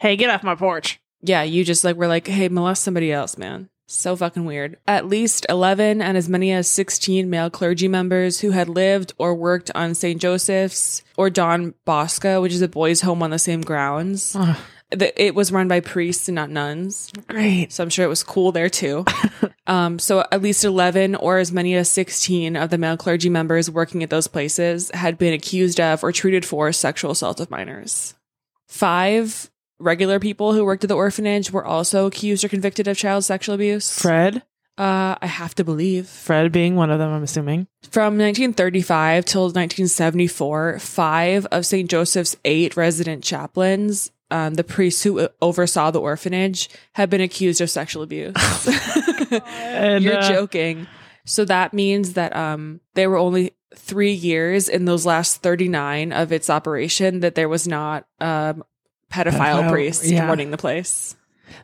[0.00, 1.00] hey, get off my porch.
[1.22, 3.68] Yeah, you just like we're like, Hey, molest somebody else, man.
[3.92, 4.78] So fucking weird.
[4.86, 9.34] At least 11 and as many as 16 male clergy members who had lived or
[9.34, 10.20] worked on St.
[10.20, 14.36] Joseph's or Don Bosco, which is a boys' home on the same grounds.
[14.90, 17.12] The- It was run by priests and not nuns.
[17.26, 17.72] Great.
[17.72, 19.04] So I'm sure it was cool there too.
[19.66, 23.68] um, so at least 11 or as many as 16 of the male clergy members
[23.68, 28.14] working at those places had been accused of or treated for sexual assault of minors.
[28.68, 33.24] Five regular people who worked at the orphanage were also accused or convicted of child
[33.24, 33.98] sexual abuse.
[33.98, 34.42] Fred.
[34.78, 36.08] Uh, I have to believe.
[36.08, 37.66] Fred being one of them, I'm assuming.
[37.90, 41.90] From 1935 till 1974, five of St.
[41.90, 47.68] Joseph's eight resident chaplains, um, the priests who oversaw the orphanage, have been accused of
[47.68, 48.34] sexual abuse.
[49.30, 50.86] And, You're uh, joking.
[51.24, 56.32] So that means that um, there were only three years in those last 39 of
[56.32, 58.64] its operation that there was not um,
[59.10, 60.26] pedophile, Pedophile, priest yeah.
[60.26, 61.16] running the place.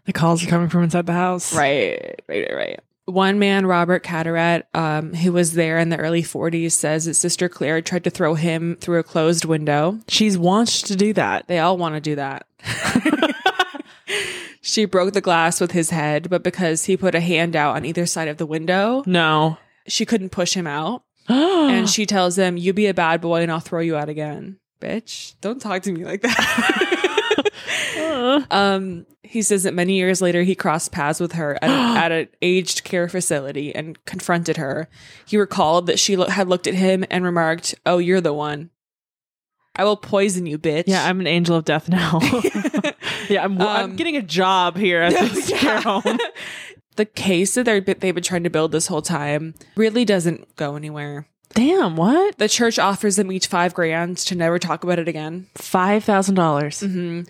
[0.04, 1.54] The calls are coming from inside the house.
[1.54, 2.80] Right, right, right, right.
[3.06, 7.48] One man, Robert Carteret, um, who was there in the early 40s, says that Sister
[7.48, 10.00] Claire tried to throw him through a closed window.
[10.09, 11.46] She's wants to do that.
[11.46, 12.48] They all want to do that.
[14.61, 17.85] she broke the glass with his head, but because he put a hand out on
[17.85, 19.59] either side of the window, No.
[19.87, 21.04] she couldn't push him out.
[21.28, 24.59] and she tells him, "You be a bad boy, and I'll throw you out again."
[24.80, 27.22] Bitch, don't talk to me like that.
[28.50, 31.72] um, he says that many years later he crossed paths with her at, a,
[32.05, 34.88] at an aged care facility and confronted her.
[35.26, 38.70] He recalled that she lo- had looked at him and remarked, "Oh, you're the one.
[39.74, 42.20] I will poison you, bitch." yeah, I'm an angel of death now.
[43.29, 46.18] yeah, I'm, I'm Um, getting a job here at this care home.
[46.96, 50.76] the case that they're, they've been trying to build this whole time really doesn't go
[50.76, 51.26] anywhere.
[51.55, 52.38] Damn, what?
[52.38, 55.46] The church offers them each five grand to never talk about it again.
[55.55, 56.81] Five thousand dollars.
[56.81, 57.22] hmm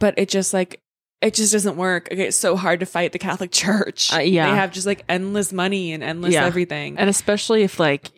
[0.00, 0.80] But it just like
[1.20, 2.08] it just doesn't work.
[2.12, 4.12] Okay, it's so hard to fight the Catholic Church.
[4.14, 4.50] Uh, yeah.
[4.50, 6.44] they have just like endless money and endless Yeah.
[6.46, 6.96] everything.
[6.98, 8.10] And especially if like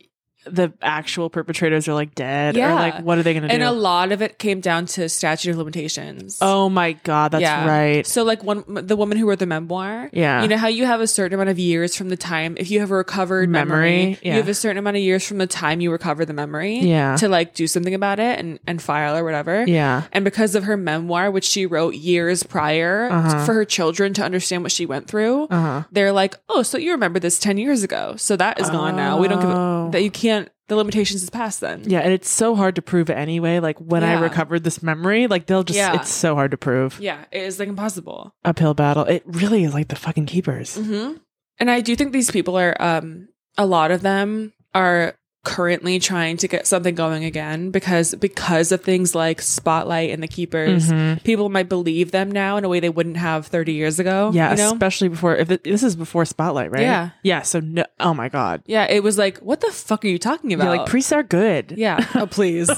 [0.52, 2.74] the actual perpetrators are like dead or Yeah.
[2.74, 3.54] like what are they going to do?
[3.54, 6.38] And a lot of it came down to statute of limitations.
[6.40, 7.66] oh my god, that's Yeah.
[7.66, 8.06] right.
[8.06, 10.10] So like one the woman who wrote the memoir.
[10.12, 10.42] Yeah.
[10.42, 12.80] You know how you have a certain amount of years from the time if you
[12.80, 14.32] have a recovered memory, Memory, yeah.
[14.34, 17.16] you have a certain amount of years from the time you recover the memory Yeah.
[17.16, 19.64] to like do something about it and and file or whatever.
[19.66, 20.02] Yeah.
[20.12, 23.44] And because of her memoir which she wrote years prior Uh-huh.
[23.44, 25.82] for her children to understand what she went through, Uh-huh.
[25.92, 28.14] they're like, "Oh, so you remember this 10 years ago.
[28.16, 29.18] So that is gone now.
[29.18, 32.28] We don't give a, that you can't the limitations is past then." Yeah, and it's
[32.30, 33.58] so hard to prove anyway.
[33.60, 35.94] Like when I recovered this memory, like they'll just Yeah.
[35.96, 36.98] it's so hard to prove.
[37.00, 38.34] Yeah, it is like impossible.
[38.44, 39.04] Uphill battle.
[39.04, 40.76] It really is like the fucking keepers.
[40.76, 41.14] hmm
[41.58, 46.36] And I do think these people are, um, a lot of them are currently trying
[46.36, 51.24] to get something going again because because of things like Spotlight and the Keepers, Mhm.
[51.24, 54.30] people might believe them now in a way they wouldn't have 30 years ago.
[54.34, 54.72] Yeah, you know?
[54.72, 56.82] especially before if it, this is before Spotlight, right?
[56.82, 57.10] Yeah.
[57.22, 58.62] Yeah, so no oh my god.
[58.66, 60.64] yeah, it was like, what the fuck are you talking about?
[60.64, 61.72] Yeah, like priests are good.
[61.76, 62.70] yeah, oh please.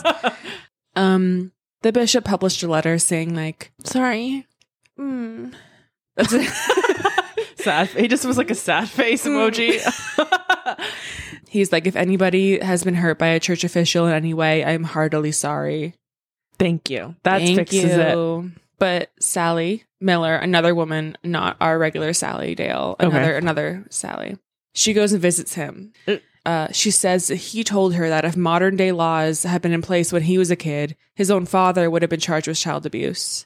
[0.95, 1.51] um,
[1.83, 4.47] the bishop published a letter saying like, sorry.
[4.99, 5.53] Mm.
[6.15, 6.49] That's it.
[7.57, 7.89] sad.
[7.89, 9.81] He just was like a sad face emoji.
[11.53, 14.85] He's like, if anybody has been hurt by a church official in any way, I'm
[14.85, 15.93] heartily sorry.
[16.59, 17.15] Thank you.
[17.25, 18.53] That Thank fixes it.
[18.79, 23.15] But Sally Miller, another woman, not our regular Sally Dale, Okay.
[23.15, 24.39] another another Sally.
[24.73, 25.93] She goes and visits him.
[26.09, 26.17] Uh.
[26.47, 30.11] Uh, she says he told her that if modern day laws had been in place
[30.11, 33.45] when he was a kid, his own father would have been charged with child abuse.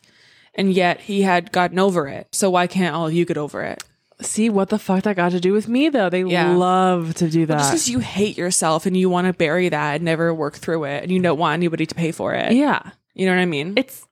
[0.55, 2.29] And yet he had gotten over it.
[2.31, 3.83] So why can't all of you get over it?
[4.23, 6.09] See what the fuck that got to do with me though?
[6.09, 6.53] They Yeah.
[6.55, 7.71] love to do Just that.
[7.71, 11.03] because you hate yourself and you want to bury that and never work through it
[11.03, 12.53] and you don't want anybody to pay for it.
[12.53, 12.81] yeah.
[13.15, 13.75] You know what I mean?
[13.77, 14.07] It's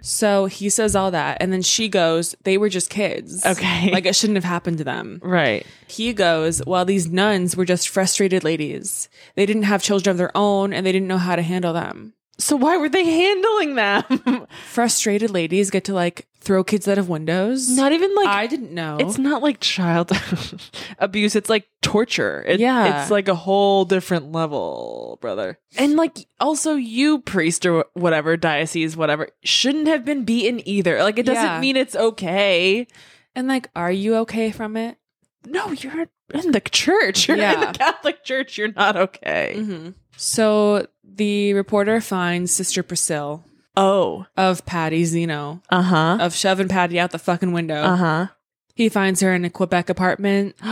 [0.00, 3.44] So he says all that, and then she goes, They were just kids.
[3.44, 3.90] Okay.
[3.92, 5.20] Like it shouldn't have happened to them.
[5.22, 5.66] right.
[5.88, 9.08] He goes, Well, these nuns were just frustrated ladies.
[9.34, 12.14] They didn't have children of their own, and they didn't know how to handle them.
[12.38, 14.46] So why were they handling them?
[14.66, 17.68] Frustrated ladies get to like throw kids out of windows.
[17.70, 18.98] not even like I didn't know.
[19.00, 20.12] it's not like child
[20.98, 21.34] abuse.
[21.34, 22.44] It's like torture.
[22.46, 23.00] It- Yeah.
[23.02, 25.58] It's like a whole different level, brother.
[25.78, 31.02] And like also you priest or whatever, diocese, whatever, shouldn't have been beaten either.
[31.02, 31.60] Like it doesn't Yeah.
[31.60, 32.86] mean it's okay.
[33.34, 34.98] and like, are you okay from it?
[35.46, 37.28] No, you're in the church.
[37.28, 38.58] You're in the Catholic Church.
[38.58, 39.54] You're not okay.
[39.56, 39.90] Mm-hmm.
[40.16, 43.42] So the reporter finds Sister Priscilla
[43.76, 44.26] Oh.
[44.36, 46.18] of Patty Zeno Uh-huh.
[46.20, 47.82] of shoving Patty out the fucking window.
[47.82, 48.26] Uh-huh.
[48.74, 50.56] He finds her in a Quebec apartment.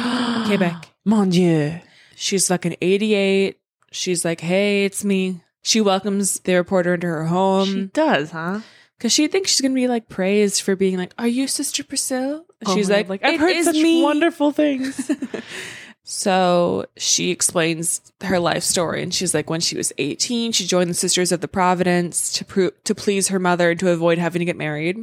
[0.47, 0.89] Quebec.
[1.05, 1.81] Mon Dieu.
[2.17, 3.59] She's fucking 88.
[3.93, 5.41] She's like, hey, it's me.
[5.63, 7.67] She welcomes the reporter into her home.
[7.69, 8.61] she does, huh?
[8.99, 12.45] because she thinks she's gonna be like praised for being like, "Are you Sister Priscilla?"
[12.65, 15.11] Oh she's my- like, I've "It heard such me." wonderful things.
[16.07, 20.91] So she explains her life story, and she's like, when she was 18, she joined
[20.91, 24.41] the Sisters of the Providence to pro- to please her mother and to avoid having
[24.41, 24.99] to get married.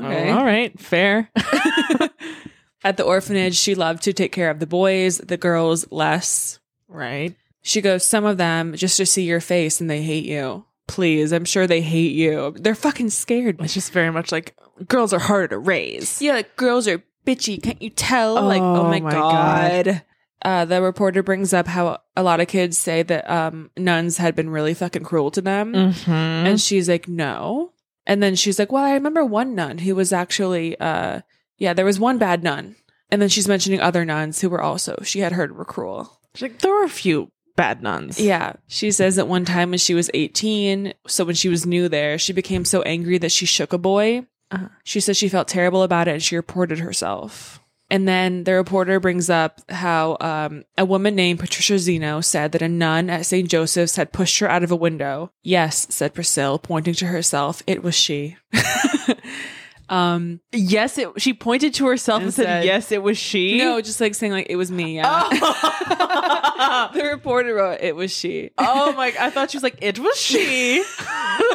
[0.00, 0.30] Oh, okay.
[0.30, 1.30] Oh, all right, fair.
[2.84, 6.58] At the orphanage, she loved to take care of the boys, the girls less.
[6.88, 7.34] right.
[7.62, 10.64] She goes, some of them just to see your face and they hate you.
[10.86, 12.54] Please, I'm sure they hate you.
[12.56, 13.60] They're fucking scared.
[13.60, 14.54] It's just very much like
[14.86, 16.22] girls are harder to raise.
[16.22, 17.60] Yeah, like girls are bitchy.
[17.60, 18.34] Can't you tell?
[18.34, 20.02] like, oh Oh my, my god.
[20.46, 24.36] Uh, the reporter brings up how a lot of kids say that um, nuns had
[24.36, 25.72] been really fucking cruel to them.
[25.72, 26.10] Mm-hmm.
[26.12, 27.72] And she's like, no.
[28.06, 31.22] And then she's like, well, I remember one nun who was actually, uh,
[31.58, 32.76] yeah, there was one bad nun.
[33.10, 36.20] And then she's mentioning other nuns who were also, she had heard were cruel.
[36.36, 38.20] She's like, there were a few bad nuns.
[38.20, 38.52] Yeah.
[38.68, 42.18] She says that one time when she was 18, so when she was new there,
[42.18, 44.24] she became so angry that she shook a boy.
[44.52, 44.68] Uh-huh.
[44.84, 47.60] She says she felt terrible about it and she reported herself.
[47.88, 52.60] And then the reporter brings up how um, a woman named Patricia Zeno said that
[52.62, 53.48] a nun at St.
[53.48, 55.30] Joseph's had pushed her out of a window.
[55.44, 57.62] Yes, said Priscilla, pointing to herself.
[57.68, 58.36] It was she.
[59.88, 63.58] um, Yes, it, she pointed to herself and, And said, said- "Yes, it was she."
[63.58, 64.96] no, just like saying like it was me.
[64.96, 65.28] Yeah.
[65.30, 66.90] Oh.
[66.94, 68.50] the reporter wrote it was she.
[68.58, 69.14] oh my!
[69.18, 70.82] I thought she was like, "It was she."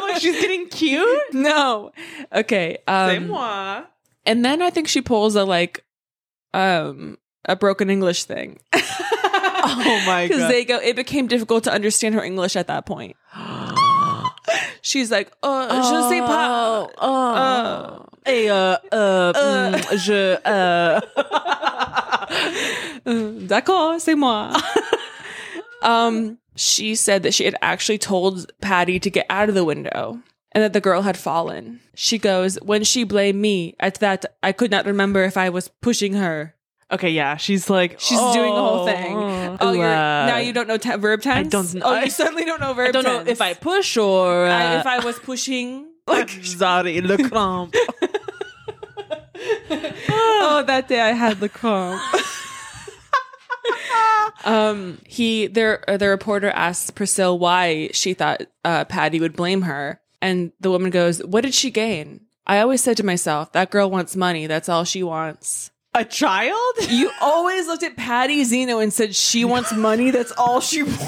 [0.02, 1.34] like she's getting cute.
[1.34, 1.92] no.
[2.32, 2.78] Okay.
[2.88, 3.82] C'est Um, moi.
[4.24, 5.84] and then I think she pulls a like
[6.54, 8.58] um a broken English thing.
[9.64, 13.16] Oh my Because they go it became difficult to understand her English at that point.
[14.82, 16.88] She's like, uh, je sais pas.
[16.98, 18.02] Oh, Uh.
[18.26, 20.36] Et euh, euh, mm, je.
[23.04, 24.52] Uh, D'accord, c'est moi.
[25.82, 30.18] um, she said that she had actually told Patty to get out of the window
[30.52, 31.80] and that the girl had fallen.
[31.94, 35.68] She goes, when she blamed me, at that I could not remember if I was
[35.80, 36.54] pushing her.
[36.90, 39.16] Okay, yeah, she's like She's doing the whole thing.
[39.16, 41.46] Oh, Oh, you're, now you don't know te- verb tense.
[41.46, 42.88] I don't Oh, I- you suddenly don't know verb.
[42.88, 43.30] I don't know tense.
[43.30, 45.88] if I push or uh, I, if I was pushing.
[46.06, 47.74] like Zari le cramp.
[49.70, 52.02] oh, that day I had the cramp.
[54.44, 55.88] um, he there.
[55.88, 60.70] uh, The reporter asks Priscilla why she thought uh, Patty would blame her, and the
[60.70, 64.46] woman goes, "What did she gain?" I always said to myself, "That girl wants money.
[64.46, 66.56] That's all she wants." A child?
[66.88, 70.10] You always looked at Patty Zeno and said she wants money.
[70.10, 71.04] That's all she wants.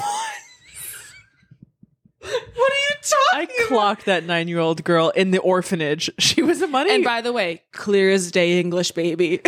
[2.20, 3.34] what are you talking about?
[3.34, 3.66] I talking?
[3.68, 6.10] clocked that nine year old girl in the orphanage.
[6.18, 6.90] She was a money.
[6.94, 9.40] And by the way, clear as day English baby.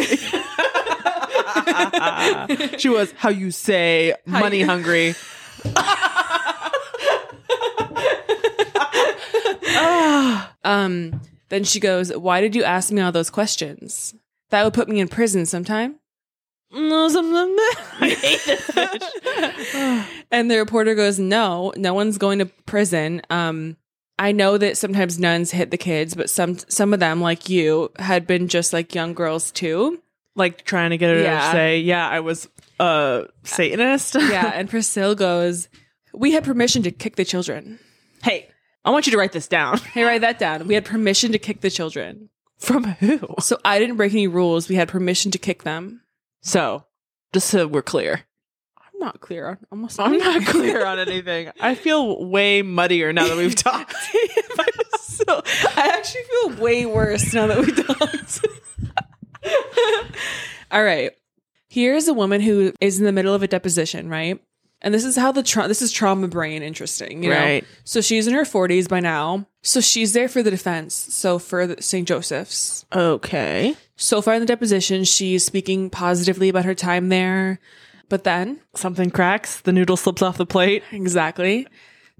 [2.78, 5.14] she was how you say money hungry.
[10.64, 14.14] Um, then she goes, Why did you ask me all those questions?
[14.50, 15.96] That would put me in prison sometime.
[16.72, 17.32] No, something.
[18.00, 20.04] I hate this bitch.
[20.32, 23.22] And the reporter goes, No, no one's going to prison.
[23.30, 23.76] Um,
[24.18, 27.92] I know that sometimes nuns hit the kids, but some some of them, like you,
[27.98, 30.02] had been just like young girls too.
[30.34, 31.46] like trying to get her Yeah.
[31.46, 32.48] to say, yeah, I was
[32.80, 34.16] a Satanist.
[34.16, 35.68] Yeah, and Priscilla goes,
[36.12, 37.78] We had permission to kick the children.
[38.24, 38.48] hey,
[38.86, 39.78] I want you to write this down.
[39.78, 40.68] Hey, write that down.
[40.68, 42.30] We had permission to kick the children.
[42.56, 43.34] From who?
[43.40, 44.68] So I didn't break any rules.
[44.68, 46.02] We had permission to kick them.
[46.40, 46.84] So,
[47.32, 48.22] just so we're clear.
[48.78, 51.50] I'm not clear on almost I'm not clear on anything.
[51.60, 53.92] I feel way muddier now that we've talked.
[55.00, 55.42] so
[55.76, 58.46] I actually feel way worse now that we talked.
[60.70, 61.10] All right.
[61.68, 64.40] Here's a woman who is in the middle of a deposition, right?
[64.86, 67.36] And this is how the tra- this is trauma brain interesting, you know?
[67.40, 67.64] Right.
[67.82, 69.48] So she's in her 40s by now.
[69.62, 70.94] So she's there for the defense.
[70.94, 72.06] So for the St.
[72.06, 72.86] Joseph's.
[72.94, 73.74] okay.
[73.96, 77.58] So far in the deposition, she's speaking positively about her time there.
[78.08, 80.84] But then, Something cracks, the noodle slips off the plate.
[80.92, 81.66] exactly,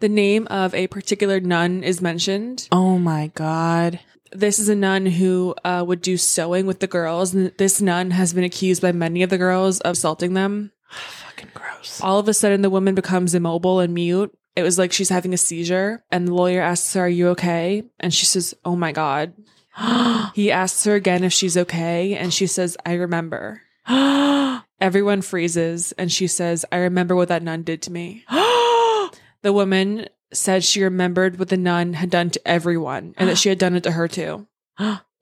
[0.00, 2.66] the name of a particular nun is mentioned.
[2.72, 4.00] Oh my god.
[4.32, 7.32] This is a nun who uh, would do sewing with the girls.
[7.32, 10.72] And this nun has been accused by many of the girls of assaulting them.
[10.90, 12.00] Fucking gross.
[12.00, 14.36] All of a sudden, the woman becomes immobile and mute.
[14.54, 16.02] It was like she's having a seizure.
[16.10, 17.84] And the lawyer asks her, Are you okay?
[18.00, 19.34] And she says, Oh my God.
[20.34, 22.16] he asks her again if she's okay.
[22.16, 23.62] And she says, I remember.
[24.80, 25.92] Everyone freezes.
[25.92, 28.24] And she says, I remember what that nun did to me.
[29.42, 33.48] The woman said she remembered what the nun had done to everyone and that she
[33.48, 34.48] had done it to her too.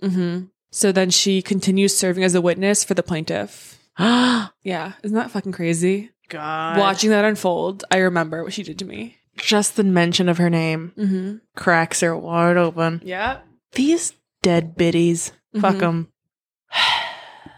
[0.00, 3.78] hmm So then she continues serving as a witness for the plaintiff.
[3.98, 6.10] Yeah, isn't that fucking crazy?
[6.28, 6.78] God.
[6.78, 9.16] Watching that unfold, I remember what she did to me.
[9.36, 11.36] just the mention of her name Mm-hmm.
[11.56, 13.00] cracks her wide open.
[13.04, 13.38] Yeah.
[13.72, 15.32] These dead biddies.
[15.60, 16.08] Fuck 'em.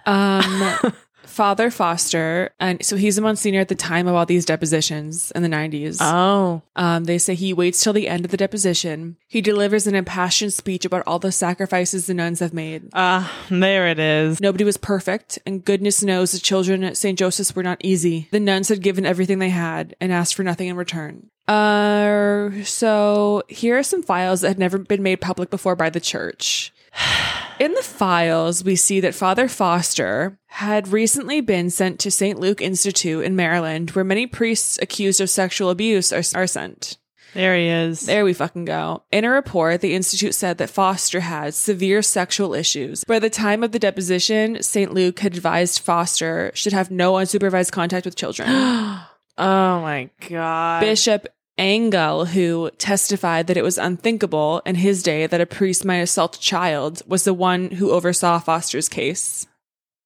[0.08, 0.76] Um,
[1.36, 5.42] Father Foster, and so he's a Monsignor at the time of all these depositions in
[5.42, 5.98] the 90s.
[6.00, 6.62] Oh.
[6.76, 9.18] Um, they say he waits till the end of the deposition.
[9.26, 12.88] He delivers an impassioned speech about all the sacrifices the nuns have made.
[12.94, 14.40] Ah, there it is.
[14.40, 17.18] Nobody was perfect, and goodness knows the children at St.
[17.18, 18.28] Joseph's were not easy.
[18.30, 21.28] The nuns had given everything they had and asked for nothing in return.
[21.46, 26.00] Uh, so here are some files that had never been made public before by the
[26.00, 26.72] church.
[27.58, 32.38] In the files, we see that Father Foster had recently been sent to St.
[32.38, 36.98] Luke Institute in Maryland, where many priests accused of sexual abuse are, are sent.
[37.32, 38.00] There he is.
[38.00, 39.04] There we fucking go.
[39.10, 43.04] In a report, the Institute said that Foster had severe sexual issues.
[43.04, 44.92] By the time of the deposition, St.
[44.92, 48.48] Luke had advised Foster should have no unsupervised contact with children.
[49.38, 50.80] Oh my god.
[50.80, 55.96] Bishop Angell, who testified that it was unthinkable in his day that a priest might
[55.96, 59.46] assault a child, was the one who oversaw Foster's case.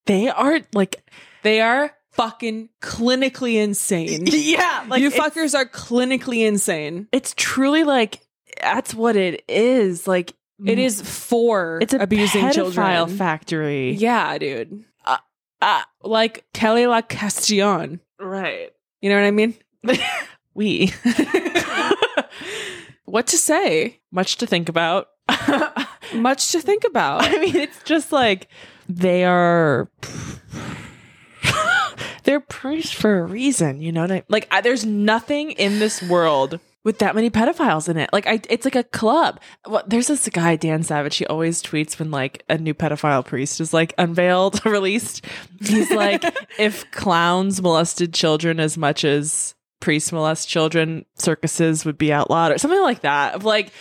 [0.06, 1.02] They are like
[1.42, 4.26] They are fucking clinically insane.
[4.30, 7.08] Yeah, like you fuckers are clinically insane.
[7.12, 8.20] it's truly like
[8.60, 10.06] that's what it is.
[10.06, 10.34] Like
[10.64, 13.08] It is for it's a abusing children.
[13.16, 13.92] factory.
[13.92, 14.84] Yeah, dude.
[15.62, 18.00] Ah, Like Kelly La Castillon.
[18.18, 18.70] right.
[19.02, 19.54] You know what I mean?
[20.54, 20.92] We
[23.10, 24.00] What to say?
[24.12, 25.08] much to think about.
[26.14, 27.24] Much to think about.
[27.24, 28.48] I mean, it's just like
[28.88, 29.88] they are.
[32.24, 34.02] They're priests for a reason, you know.
[34.02, 38.10] What I, like, I, there's nothing in this world with that many pedophiles in it.
[38.12, 39.40] Like, I, it's like a club.
[39.66, 41.16] Well, there's this guy Dan Savage.
[41.16, 45.24] He always tweets when like a new pedophile priest is like unveiled, released.
[45.60, 46.24] He's like,
[46.58, 52.58] if clowns molested children as much as priests molest children, circuses would be outlawed, or
[52.58, 53.34] something like that.
[53.34, 53.72] Of like,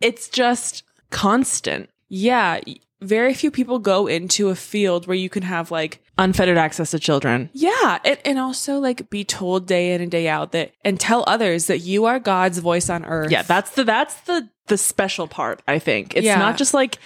[0.00, 1.88] it's just constant.
[2.08, 2.60] Yeah,
[3.00, 6.98] very few people go into a field where you can have like Unfettered access to
[6.98, 7.50] children.
[7.52, 11.24] yeah, and, and also like be told day in and day out that and tell
[11.26, 13.30] others that you are God's voice on earth.
[13.30, 16.16] Yeah, that's the that's the the special part, I think.
[16.16, 16.38] It's Yeah.
[16.38, 16.98] not just like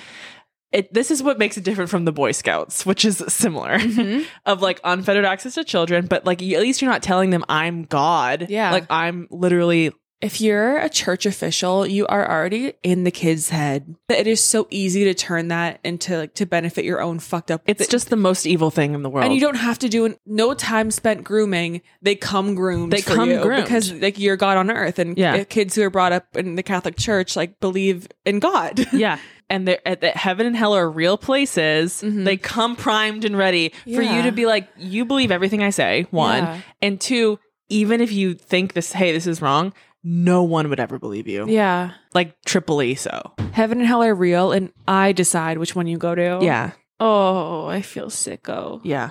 [0.72, 4.24] it this is what makes it different from the Boy Scouts, which is similar Mhm.
[4.46, 7.44] of like unfettered access to children, but like you- at least you're not telling them
[7.48, 8.46] I'm God.
[8.48, 8.70] Yeah.
[8.70, 13.96] Like I'm literally if you're a church official, you are already in the kid's head.
[14.10, 17.62] It is so easy to turn that into like to benefit your own fucked up.
[17.64, 19.24] it's just the most evil thing in the world.
[19.24, 21.80] and you don't have to do an, no time spent grooming.
[22.02, 22.92] They come groomed.
[22.92, 23.62] They come you groomed.
[23.64, 25.42] because like you're God on earth, and Yeah.
[25.44, 28.86] kids who are brought up in the Catholic Church like believe in God.
[28.92, 29.18] yeah.
[29.50, 32.02] And they're at that heaven and hell are real places.
[32.02, 32.24] Mhm.
[32.24, 36.06] They come primed and ready for you to be like, you believe everything I say,
[36.10, 36.44] one.
[36.44, 36.60] Yeah.
[36.80, 37.38] And two,
[37.68, 39.72] even if you think this, hey, this is wrong,
[40.04, 41.46] no one would ever believe you.
[41.48, 43.32] yeah, Like triple E so.
[43.52, 46.38] heaven and hell are real, and I decide which one you go to.
[46.40, 46.70] Yeah.
[47.00, 48.80] Oh, I feel sicko.
[48.84, 49.10] Yeah.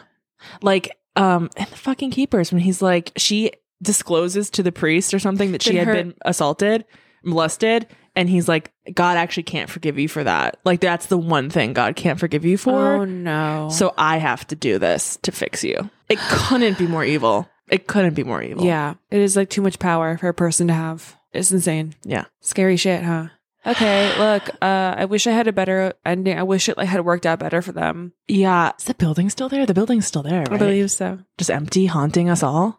[0.61, 3.51] Like, um, and the fucking keepers when he's like, she
[3.83, 6.85] discloses to the priest or something that she Then had her- been assaulted,
[7.23, 10.59] molested, and he's like, God actually can't forgive you for that.
[10.65, 12.93] Like, that's the one thing God can't forgive you for.
[12.95, 13.69] Oh no.
[13.71, 15.89] So I have to do this to fix you.
[16.09, 17.47] It couldn't be more evil.
[17.69, 18.65] It couldn't be more evil.
[18.65, 21.15] yeah, it is like too much power for a person to have.
[21.33, 21.93] It's insane.
[22.03, 22.25] Yeah.
[22.41, 23.27] Scary shit, huh?
[23.65, 26.35] Okay, look, uh, I wish I had a better ending.
[26.39, 28.13] I wish it like had worked out better for them.
[28.27, 28.71] Yeah.
[28.79, 29.65] Is the building still there?
[29.65, 30.53] The building's still there, right?
[30.53, 31.19] I believe so.
[31.37, 32.78] Just empty, haunting us all.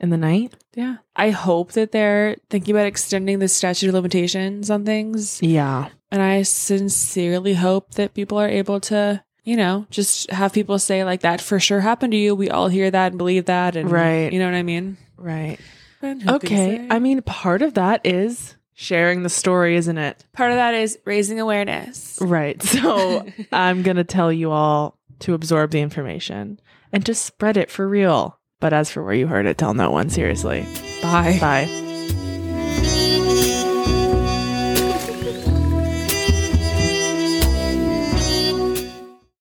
[0.00, 0.54] In the night.
[0.74, 0.96] Yeah.
[1.14, 5.42] I hope that they're thinking about extending the statute of limitations on things.
[5.42, 5.88] Yeah.
[6.10, 11.04] And I sincerely hope that people are able to, you know, just have people say
[11.04, 12.34] like that for sure happened to you.
[12.34, 14.32] We all hear that and believe that and Right.
[14.32, 14.96] You know what I mean?
[15.16, 15.58] Right.
[16.00, 16.86] But who can Okay.
[16.90, 20.24] I mean, part of that is sharing the story, isn't it?
[20.32, 22.18] part of that is raising awareness.
[22.20, 22.60] Right.
[22.80, 26.58] So I'm going to tell you all to absorb the information
[26.90, 28.38] and just spread it for real.
[28.60, 30.66] But as for where you heard it, tell no one, seriously.
[31.02, 31.38] Bye.
[31.40, 33.26] Bye.